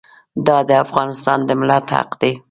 [0.45, 2.31] دا د افغانستان د ملت حق دی.